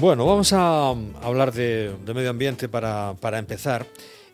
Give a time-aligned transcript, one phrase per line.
[0.00, 3.86] Bueno, vamos a hablar de, medio ambiente para, empezar.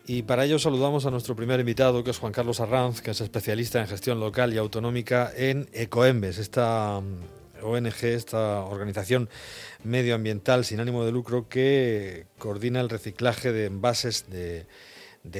[0.05, 3.19] Y para ello saludamos a nuestro primer invitado, que es Juan Carlos Arranz, que es
[3.19, 9.27] especialista en gestión local y autonómica en Ecoembes, esta mm, ONG, esta organización
[9.83, 14.65] medioambiental sin ánimo de lucro que coordina el reciclaje de envases de,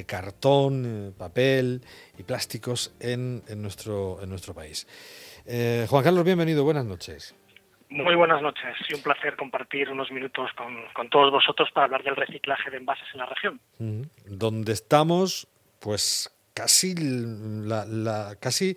[0.06, 1.84] cartón, eh, papel
[2.20, 4.88] y plásticos en, nuestro, en nuestro país.
[5.46, 7.34] Eh, Juan Carlos, bienvenido, buenas noches.
[7.90, 10.52] Muy buenas noches y un placer compartir unos minutos
[10.94, 13.62] con, todos vosotros para hablar del reciclaje de envases en la región.
[14.26, 15.48] Donde estamos,
[15.80, 18.76] pues casi, la, casi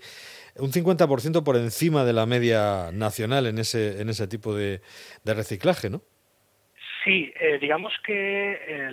[0.56, 4.80] un 50% por encima de la media nacional en ese, en ese tipo de,
[5.24, 6.02] reciclaje, ¿no?
[7.02, 8.88] Sí, eh, digamos que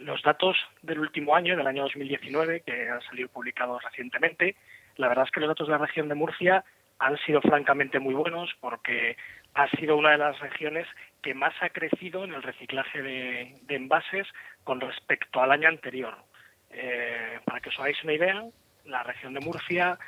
[0.00, 4.56] los datos del último año, del año 2019, que han salido publicados recientemente,
[4.96, 6.64] la verdad es que los datos de la región de Murcia
[6.98, 9.16] han sido francamente muy buenos porque
[9.54, 10.86] ha sido una de las regiones
[11.22, 14.26] que más ha crecido en el reciclaje de, envases
[14.64, 16.16] con respecto al año anterior.
[16.70, 18.44] Eh, para que os hagáis una idea,
[18.84, 19.98] la región de Murcia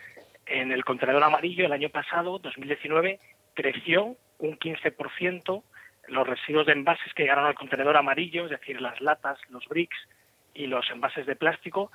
[0.47, 3.21] en el contenedor amarillo el año pasado, 2019,
[3.55, 5.63] creció un 15%
[6.09, 9.97] los residuos de envases que llegaron al contenedor amarillo, es decir, las latas, los bricks
[10.57, 11.91] y los envases de plástico,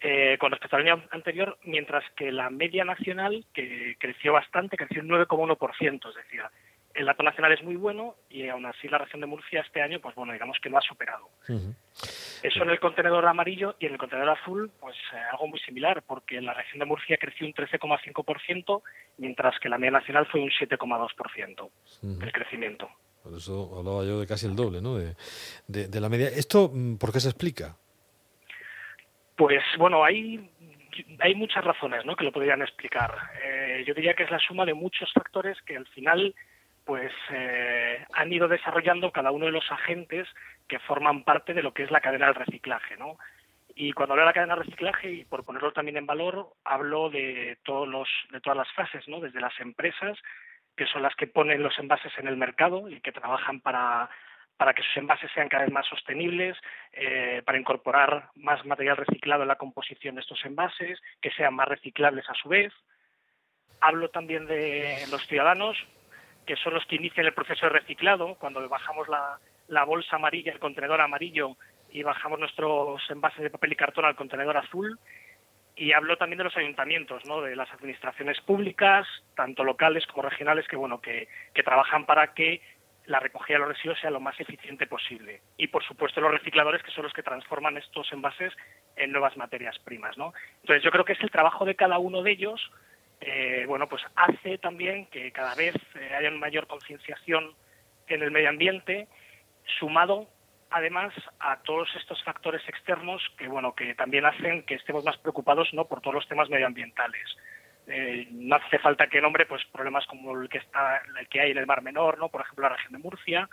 [0.00, 5.02] eh, con respecto al año anterior, mientras que la media nacional, que creció bastante, creció
[5.02, 6.42] un 9,1%, es decir,
[6.94, 10.00] el dato nacional es muy bueno y aún así la región de Murcia este año,
[10.00, 11.28] pues bueno, digamos que no ha superado.
[12.42, 16.02] Eso en el contenedor amarillo y en el contenedor azul, pues eh, algo muy similar,
[16.06, 18.82] porque en la región de Murcia creció un 13,5%,
[19.18, 21.70] mientras que la media nacional fue un 7,2%
[22.22, 22.88] el crecimiento.
[23.22, 24.96] Por eso hablaba yo de casi el doble, ¿no?
[24.96, 25.14] De,
[25.66, 26.28] de, la media.
[26.28, 27.76] ¿Esto mm, por qué se explica?
[29.38, 30.50] Pues bueno, hay
[31.20, 32.16] hay muchas razones ¿no?
[32.16, 33.14] que lo podrían explicar.
[33.44, 36.34] Eh, yo diría que es la suma de muchos factores que al final
[36.84, 40.26] pues eh, han ido desarrollando cada uno de los agentes
[40.66, 43.16] que forman parte de lo que es la cadena del reciclaje, ¿no?
[43.76, 47.08] Y cuando hablo de la cadena del reciclaje, y por ponerlo también en valor, hablo
[47.08, 49.20] de todos los, de todas las fases, ¿no?
[49.20, 50.18] Desde las empresas,
[50.76, 54.10] que son las que ponen los envases en el mercado y que trabajan para,
[54.58, 56.56] para que sus envases sean cada vez más sostenibles,
[56.92, 61.68] eh, para incorporar más material reciclado en la composición de estos envases, que sean más
[61.68, 62.72] reciclables a su vez.
[63.80, 65.78] Hablo también de los ciudadanos,
[66.44, 70.58] que son los que inician el proceso de reciclado, cuando bajamos la, bolsa amarilla, el
[70.58, 71.56] contenedor amarillo,
[71.90, 74.98] y bajamos nuestros envases de papel y cartón al contenedor azul.
[75.76, 77.42] Y hablo también de los ayuntamientos, ¿no?
[77.42, 81.28] de las administraciones públicas, tanto locales como regionales, que, bueno, que,
[81.62, 82.60] trabajan para que
[83.08, 85.42] la recogida de los residuos sea lo más eficiente posible.
[85.56, 88.52] Y, por supuesto, los recicladores, que son los que transforman estos envases
[88.96, 90.16] en nuevas materias primas.
[90.16, 90.32] ¿no?
[90.60, 92.70] Entonces, yo creo que es el trabajo de cada uno de ellos
[93.20, 97.52] eh, bueno, pues hace también que cada vez eh, haya una mayor concienciación
[98.06, 99.08] en el medio ambiente,
[99.78, 100.28] sumado
[100.70, 105.72] además a todos estos factores externos que bueno que también hacen que estemos más preocupados
[105.72, 107.24] no por todos los temas medioambientales
[107.88, 111.50] eh, no hace falta que nombre pues problemas como el que está el que hay
[111.50, 113.48] en el Mar Menor no por ejemplo la región de Murcia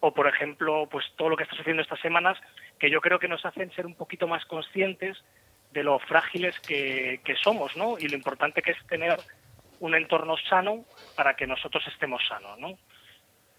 [0.00, 2.38] o por ejemplo pues todo lo que está sucediendo estas semanas
[2.78, 5.22] que yo creo que nos hacen ser un poquito más conscientes
[5.72, 7.98] de lo frágiles que, somos, ¿no?
[7.98, 9.18] Y lo importante que es tener
[9.80, 10.84] un entorno sano
[11.16, 12.78] para que nosotros estemos sanos, ¿no?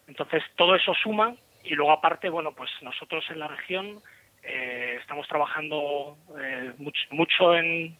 [0.07, 3.99] Entonces, todo eso suma y luego aparte, bueno, pues nosotros en la región
[4.43, 7.97] eh, estamos trabajando eh, mucho, en,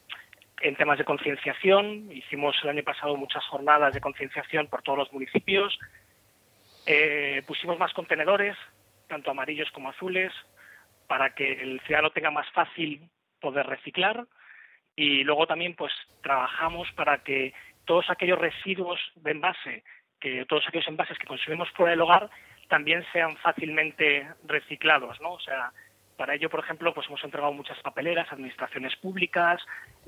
[0.76, 2.10] temas de concienciación.
[2.12, 5.78] Hicimos el año pasado muchas jornadas de concienciación por todos los municipios.
[6.86, 8.56] Eh, pusimos más contenedores,
[9.08, 10.32] tanto amarillos como azules,
[11.08, 13.10] para que el ciudadano tenga más fácil
[13.40, 14.26] poder reciclar
[14.96, 15.92] y luego también pues
[16.22, 17.54] trabajamos para que
[17.86, 19.84] todos aquellos residuos de envase,
[20.20, 22.30] que todos aquellos envases que consumimos fuera del hogar
[22.70, 25.34] también sean fácilmente reciclados, ¿no?
[25.34, 25.72] O sea,
[26.24, 29.62] para ello, por ejemplo, pues hemos entregado muchas papeleras a administraciones públicas,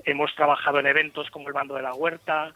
[0.06, 2.54] hemos trabajado en eventos como el Bando de la Huerta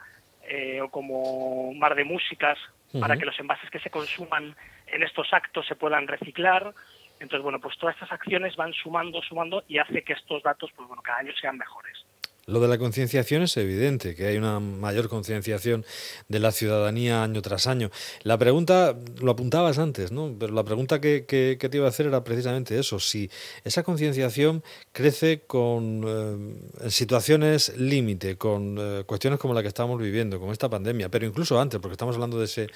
[0.47, 2.57] eh, o como Mar de Músicas,
[2.97, 4.55] para que los envases que se consuman
[4.87, 6.73] en estos actos se puedan reciclar.
[7.19, 10.87] Entonces, bueno, pues todas estas acciones van sumando, sumando y hace que estos datos, pues
[10.87, 12.05] bueno, cada año sean mejores.
[12.49, 15.85] Lo de la concienciación es evidente, que hay una mayor concienciación
[16.27, 17.91] de la ciudadanía año tras año.
[18.23, 20.35] La pregunta, lo apuntabas antes, ¿no?
[20.39, 23.29] Pero la pregunta que, te iba a hacer era precisamente eso, si
[23.63, 30.39] esa concienciación crece con eh, situaciones límite, con eh, cuestiones como la que estamos viviendo,
[30.39, 32.67] con esta pandemia, pero incluso antes, porque estamos hablando de ese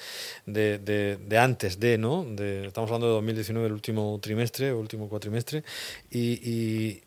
[0.46, 2.24] de, antes de, ¿no?
[2.24, 5.64] De, estamos hablando de 2019, el último trimestre, último cuatrimestre,
[6.10, 7.02] y y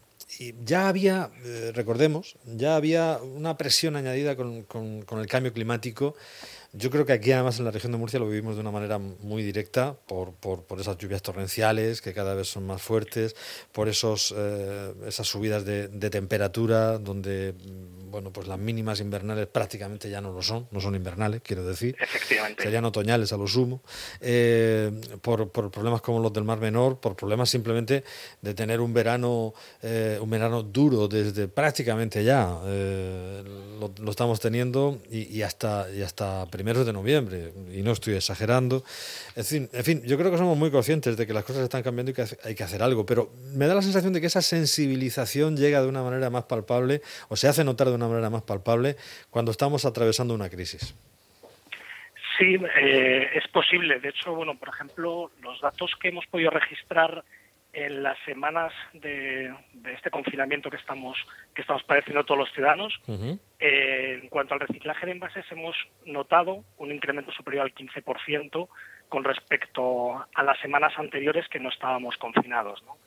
[0.64, 6.16] ya había, eh, recordemos, ya había una presión añadida con, con, el cambio climático.
[6.74, 9.00] Yo creo que aquí además en la región de Murcia lo vivimos de una manera
[9.00, 13.36] muy directa por, por, por esas lluvias torrenciales que cada vez son más fuertes,
[13.72, 17.56] por esos, eh, esas subidas de, de, temperatura donde
[18.10, 21.96] bueno, pues las mínimas invernales prácticamente ya no lo son, no son invernales, quiero decir.
[22.00, 22.64] Efectivamente.
[22.64, 23.82] Serían otoñales a lo sumo.
[24.22, 28.04] Eh, por, por, problemas como los del Mar Menor, por problemas simplemente
[28.42, 32.58] de tener un verano, eh, un verano duro desde prácticamente ya.
[32.66, 33.44] Eh,
[33.80, 38.16] lo, lo, estamos teniendo y, y, hasta, y hasta primeros de noviembre, y no estoy
[38.16, 38.84] exagerando.
[39.36, 41.84] En fin, en fin, yo creo que somos muy conscientes de que las cosas están
[41.84, 44.42] cambiando y que hay que hacer algo, pero me da la sensación de que esa
[44.42, 48.44] sensibilización llega de una manera más palpable o se hace notar de una manera más
[48.44, 48.96] palpable
[49.30, 50.96] cuando estamos atravesando una crisis.
[52.38, 54.00] Sí, eh, es posible.
[54.00, 57.24] De hecho, bueno, por ejemplo, los datos que hemos podido registrar
[57.74, 61.18] en las semanas de, de este confinamiento que estamos
[61.54, 63.40] que estamos padeciendo todos los ciudadanos, uh -huh.
[63.60, 68.68] eh, en cuanto al reciclaje de envases hemos notado un incremento superior al 15%
[69.10, 72.82] con respecto a las semanas anteriores que no estábamos confinados.
[72.84, 72.98] ¿no?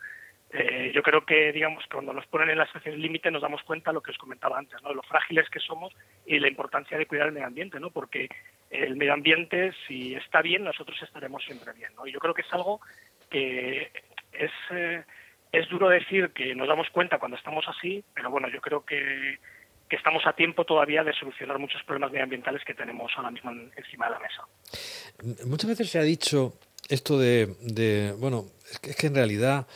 [0.53, 3.91] Eh, yo creo que, digamos, cuando nos ponen en la situación límite nos damos cuenta
[3.91, 4.89] de lo que os comentaba antes, ¿no?
[4.89, 5.95] de lo frágiles que somos
[6.27, 7.91] y la importancia de cuidar el medio ambiente, ¿no?
[7.91, 8.29] porque
[8.69, 11.95] el medio ambiente, si está bien, nosotros estaremos siempre bien.
[11.95, 12.05] ¿no?
[12.07, 12.81] Y yo creo que es algo
[13.31, 13.93] que
[14.33, 15.05] es, eh,
[15.53, 19.39] es duro decir que nos damos cuenta cuando estamos así, pero bueno, yo creo que,
[19.89, 23.71] que estamos a tiempo todavía de solucionar muchos problemas medioambientales que tenemos ahora mismo en,
[23.77, 25.47] encima de la mesa.
[25.47, 26.55] Muchas veces se ha dicho
[26.89, 29.69] esto de, de bueno, es que, es que en realidad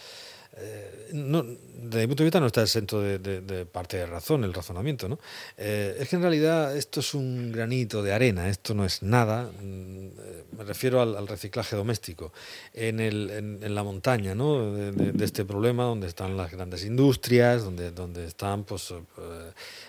[0.57, 4.55] eh, desde mi punto de vista no está exento de, de, parte de razón el
[4.55, 5.19] razonamiento, ¿no?
[5.57, 9.51] Eh, es que en realidad esto es un granito de arena, esto no es nada.
[9.61, 10.09] Mm,
[10.57, 12.33] me refiero al, reciclaje doméstico
[12.73, 14.73] en, el, en, la montaña, ¿no?
[14.73, 19.03] De, este problema donde están las grandes industrias, donde, donde están pues, eh,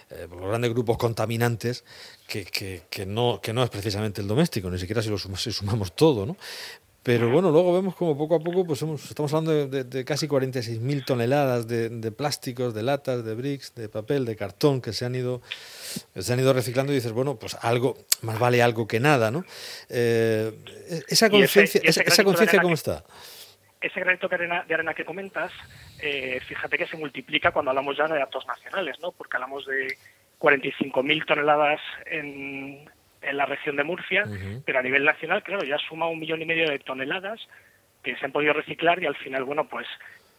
[0.10, 1.84] eh, los grandes grupos contaminantes
[2.28, 5.44] que, que, que, no, que no es precisamente el doméstico, ni siquiera si lo sumamos,
[5.44, 6.38] si sumamos todo, ¿no?
[7.06, 10.04] Pero bueno, luego vemos como poco a poco, pues hemos, estamos hablando de, de, de
[10.04, 14.92] casi 46.000 toneladas de, de, plásticos, de latas, de bricks, de papel, de cartón que
[14.92, 15.44] se han ido
[16.16, 19.46] se han ido reciclando y dices, bueno, pues algo, más vale algo que nada, ¿no?
[19.88, 20.52] Eh,
[21.08, 23.04] esa conciencia, esa, esa conciencia ¿cómo está?
[23.82, 25.52] ese granito de arena, de arena que comentas,
[26.02, 29.12] eh, fíjate que se multiplica cuando hablamos ya de datos nacionales, ¿no?
[29.12, 29.96] Porque hablamos de
[30.40, 32.90] 45.000 toneladas en,
[33.26, 34.64] en la región de Murcia, uh -huh.
[34.66, 37.40] pero a nivel nacional, claro, ya suma un millón y medio de toneladas
[38.04, 39.88] que se han podido reciclar y al final, bueno, pues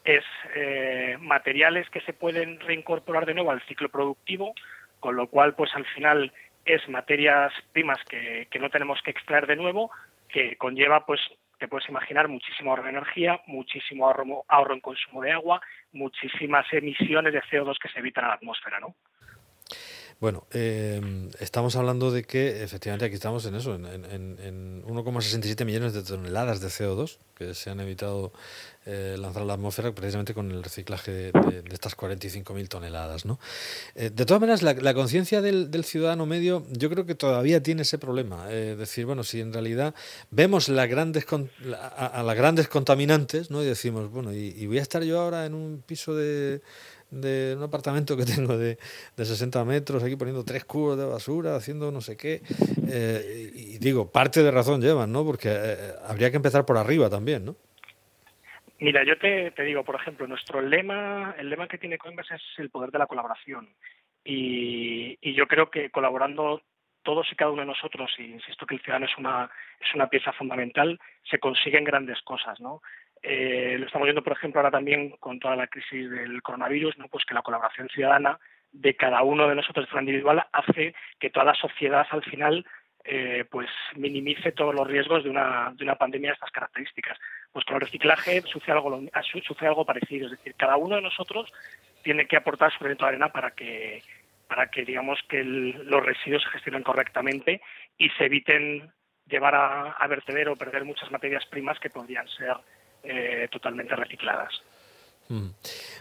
[0.05, 0.25] es
[0.55, 4.55] eh, materiales que se pueden reincorporar de nuevo al ciclo productivo,
[5.01, 6.33] con lo cual, pues al final
[6.65, 9.91] es materias primas que, que no tenemos que extraer de nuevo,
[10.29, 11.21] que conlleva, pues,
[11.59, 15.61] te puedes imaginar, muchísimo ahorro de energía, muchísimo ahorro, ahorro en consumo de agua,
[15.93, 18.95] muchísimas emisiones de CO2 que se evitan a la atmósfera, ¿no?
[20.19, 25.65] Bueno, eh, estamos hablando de que efectivamente aquí estamos en eso, en, en, en 1,67
[25.67, 28.33] millones de toneladas de CO2 que se han evitado
[28.87, 33.27] eh, lanzar a la atmósfera precisamente con el reciclaje de, de, de estas 45.000 toneladas.
[33.27, 33.39] ¿no?
[33.95, 37.63] Eh, de todas maneras, la, la conciencia del, del, ciudadano medio yo creo que todavía
[37.63, 38.47] tiene ese problema.
[38.51, 39.95] Eh, es decir, bueno, si en realidad
[40.31, 41.27] vemos grandes
[41.79, 43.63] a, a, las grandes contaminantes ¿no?
[43.63, 46.63] y decimos, bueno, y voy a estar yo ahora en un piso de
[47.11, 48.79] de un apartamento que tengo de,
[49.17, 52.43] de 60 metros, aquí poniendo tres cubos de basura, haciendo no sé qué.
[52.89, 55.25] Eh, y digo, parte de razón llevan, ¿no?
[55.25, 57.57] Porque eh, habría que empezar por arriba también, ¿no?
[58.79, 62.43] Mira, yo te, te, digo, por ejemplo, nuestro lema, el lema que tiene Coinbase es
[62.59, 63.69] el poder de la colaboración.
[64.23, 66.61] Y, y yo creo que colaborando
[67.03, 69.49] todos y cada uno de nosotros, y insisto que el ciudadano es una,
[69.81, 70.99] es una pieza fundamental,
[71.31, 72.83] se consiguen grandes cosas, ¿no?
[73.23, 77.09] Eh, lo estamos viendo, por ejemplo, ahora también con toda la crisis del coronavirus, ¿no?
[77.09, 78.39] pues que la colaboración ciudadana
[78.73, 82.65] de cada uno de nosotros de forma individual hace que toda la sociedad al final
[83.05, 87.19] eh, pues minimice todos los riesgos de una, de una pandemia de estas características.
[87.53, 89.01] Pues con el reciclaje sucede algo,
[89.47, 91.53] sucede algo parecido, es decir, cada uno de nosotros
[92.03, 94.03] tiene que aportar su granito de arena para que
[94.49, 97.61] para que digamos que los residuos se gestionen correctamente
[97.99, 98.93] y se eviten
[99.27, 102.55] llevar a, a vertedero o perder muchas materias primas que podrían ser
[103.09, 104.53] eh, totalmente recicladas.
[105.29, 105.49] Mm.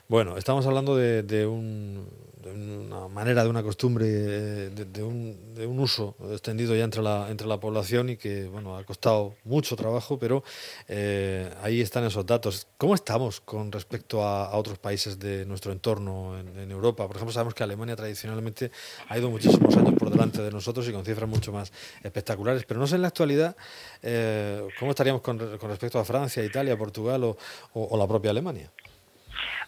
[0.08, 2.08] Bueno, estamos hablando de, de, un,
[2.46, 7.48] de, una manera, de una costumbre, de, de, un, uso extendido ya entre la, entre
[7.48, 10.44] la población y que bueno, ha costado mucho trabajo, pero
[10.88, 12.68] eh, ahí están esos datos.
[12.78, 17.08] ¿Cómo estamos con respecto a, otros países de nuestro entorno en, Europa?
[17.08, 18.72] Por ejemplo, sabemos que Alemania tradicionalmente
[19.10, 21.74] ha ido muchísimos años por delante de nosotros y con cifras mucho más
[22.04, 23.56] espectaculares, pero no sé en la actualidad
[24.04, 27.36] eh, cómo estaríamos con, respecto a Francia, Italia, Portugal
[27.74, 28.72] o la propia Alemania.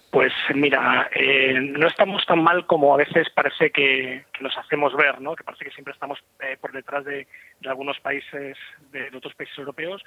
[0.10, 5.20] Pues mira, eh, no estamos tan mal como a veces parece que, nos hacemos ver,
[5.20, 5.36] ¿no?
[5.36, 7.28] Que parece que siempre estamos eh, por detrás de,
[7.66, 8.58] algunos países,
[8.92, 10.04] de, otros países europeos.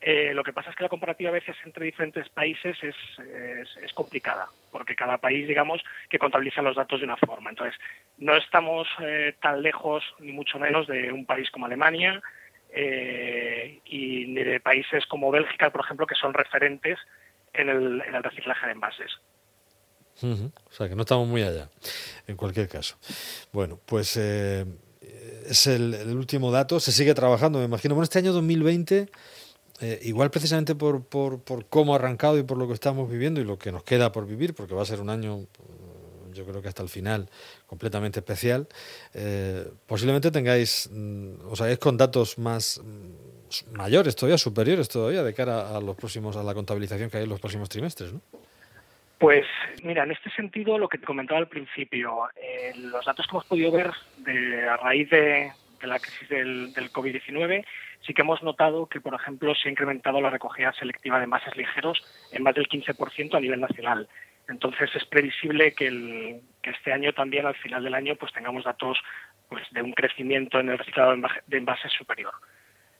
[0.00, 2.96] Eh, lo que pasa es que la comparativa a veces entre diferentes países es,
[3.94, 7.50] complicada, porque cada país, digamos, que contabiliza los datos de una forma.
[7.50, 7.80] Entonces,
[8.18, 8.88] no estamos
[9.40, 12.20] tan lejos, ni mucho menos, de un país como Alemania
[12.74, 16.98] y ni de países como Bélgica, por ejemplo, que son referentes
[17.52, 19.20] en el, en el reciclaje de envases.
[20.22, 21.70] O sea, que no estamos muy allá,
[22.26, 22.96] en cualquier caso.
[23.52, 24.64] Bueno, pues eh,
[25.46, 26.80] es el, último dato.
[26.80, 27.94] Se sigue trabajando, me imagino.
[27.94, 29.08] Bueno, este año 2020,
[29.80, 33.40] eh, igual precisamente por, por, por cómo ha arrancado y por lo que estamos viviendo
[33.40, 35.46] y lo que nos queda por vivir, porque va a ser un año,
[36.32, 37.28] yo creo que hasta el final,
[37.66, 38.68] completamente especial,
[39.12, 45.34] eh, posiblemente tengáis, mm, os hagáis con datos más mm, mayores todavía, superiores todavía, de
[45.34, 48.20] cara a los próximos, a la contabilización que hay en los próximos trimestres, ¿no?
[49.24, 49.46] Pues
[49.82, 53.46] mira, en este sentido, lo que te comentaba al principio, eh, los datos que hemos
[53.46, 55.50] podido ver de, a raíz de,
[55.80, 57.64] la crisis del, COVID-19,
[58.02, 61.56] sí que hemos notado que, por ejemplo, se ha incrementado la recogida selectiva de envases
[61.56, 64.10] ligeros en más del 15% a nivel nacional.
[64.46, 68.98] Entonces es previsible que, este año también, al final del año, pues tengamos datos
[69.48, 71.16] pues, de un crecimiento en el reciclado
[71.46, 72.34] de envases superior.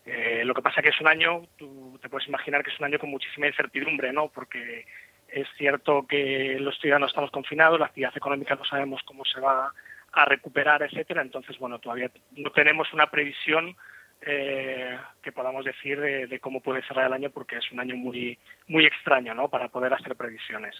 [0.07, 2.87] Eh, lo que pasa que es un año, tú te puedes imaginar que es un
[2.87, 4.29] año con muchísima incertidumbre, ¿no?
[4.29, 4.87] Porque
[5.35, 9.73] es cierto que los ciudadanos estamos confinados, la actividad económica no sabemos cómo se va
[10.13, 11.23] a recuperar, etcétera.
[11.23, 13.77] Entonces, bueno, todavía no tenemos una previsión
[14.27, 18.39] eh, que podamos decir de, cómo puede cerrar el año porque es un año muy
[18.69, 19.49] muy extraño ¿no?
[19.49, 20.75] para poder hacer previsiones.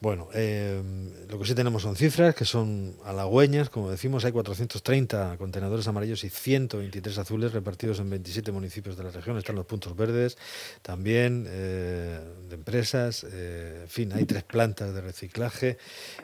[0.00, 0.82] Bueno, eh,
[1.28, 6.24] lo que sí tenemos son cifras que son halagüeñas, como decimos, hay 430 contenedores amarillos
[6.24, 10.38] y 123 azules repartidos en 27 municipios de la región, están los puntos verdes
[10.80, 15.76] también eh, de empresas, en fin, hay tres plantas de reciclaje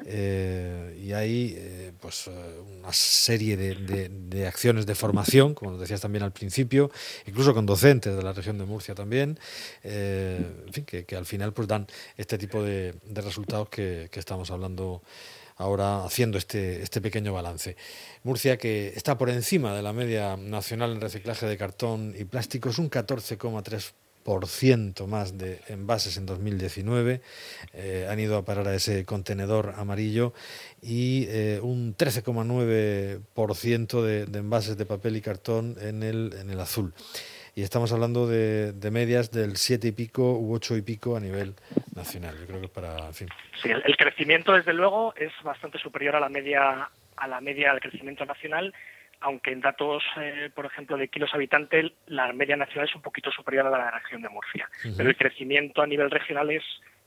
[0.07, 6.91] y hay pues una serie de, de acciones de formación, como decías también al principio,
[7.27, 9.39] incluso con docentes de la región de Murcia también,
[9.83, 11.87] eh, en fin, que, al final pues dan
[12.17, 15.03] este tipo de, resultados que, estamos hablando
[15.57, 17.77] ahora haciendo este, este pequeño balance.
[18.23, 22.71] Murcia, que está por encima de la media nacional en reciclaje de cartón y plástico,
[22.71, 23.93] es un 14,3%
[24.25, 27.21] por ciento más de envases en 2019
[27.73, 30.33] eh, han ido a parar a ese contenedor amarillo
[30.81, 36.61] y eh, un 13,9% de, de envases de papel y cartón en el, en el
[36.61, 36.93] azul.
[37.55, 41.21] Y estamos hablando de, de, medias del 7 y pico u 8 y pico a
[41.21, 41.55] nivel
[41.95, 42.35] nacional.
[42.41, 43.13] Yo creo que para.
[43.13, 43.27] Sí,
[43.65, 47.81] el, el crecimiento, desde luego, es bastante superior a la media a la media del
[47.81, 48.73] crecimiento nacional
[49.23, 53.31] aunque en datos, eh, por ejemplo, de kilos habitante, la media nacional es un poquito
[53.31, 54.69] superior a la de la región de Murcia.
[54.97, 56.63] Pero el crecimiento a nivel regional es,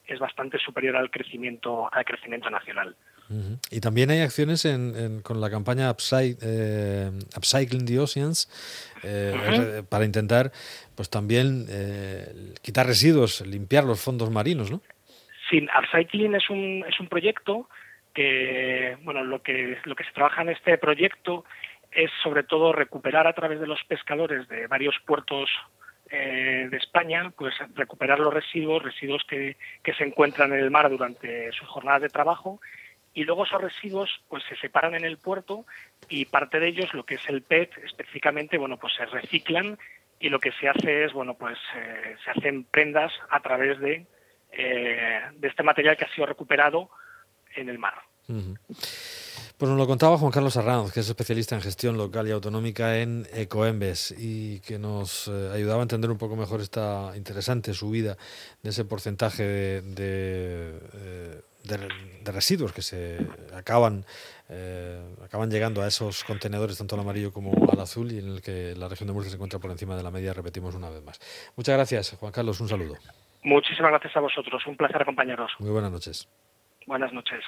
[0.07, 2.95] es bastante superior al crecimiento, al crecimiento nacional.
[3.71, 4.67] Y también hay acciones
[5.23, 8.47] con la campaña eh, Upcycling the Oceans
[9.01, 10.51] eh, para intentar
[10.95, 11.65] pues también
[12.61, 14.81] quitar residuos, limpiar los fondos marinos, ¿no?
[15.49, 17.67] Sí, Upcycling es un, es un proyecto
[18.15, 21.45] que, bueno, lo que, lo que se trabaja en este proyecto
[21.95, 25.49] es sobre todo recuperar a través de los pescadores de varios puertos
[26.11, 31.51] eh, de España, pues recuperar los residuos, residuos que, se encuentran en el mar durante
[31.53, 32.59] sus jornadas de trabajo
[33.13, 35.65] y luego esos residuos pues se separan en el puerto
[36.09, 39.79] y parte de ellos, lo que es el PET específicamente, bueno, pues se reciclan
[40.19, 44.05] y lo que se hace es, bueno, pues eh, se hacen prendas a través de,
[44.51, 46.89] eh, de este material que ha sido recuperado
[47.55, 47.95] en el mar.
[49.57, 52.97] Pues nos lo contaba Juan Carlos Arranz, que es especialista en gestión local y autonómica
[52.97, 58.17] en Ecoembes y que nos eh, ayudaba a entender un poco mejor esta interesante subida
[58.63, 59.43] de ese porcentaje
[59.81, 61.41] de, eh,
[62.25, 64.03] residuos que se acaban,
[64.49, 68.41] eh, acaban llegando a esos contenedores, tanto al amarillo como al azul, y en el
[68.41, 71.01] que la región de Murcia se encuentra por encima de la media, repetimos una vez
[71.01, 71.17] más.
[71.55, 72.95] Muchas gracias, Juan Carlos, un saludo.
[73.43, 75.53] Muchísimas gracias a vosotros, un placer acompañaros.
[75.59, 76.27] Muy buenas noches.
[76.85, 77.39] Buenas noches.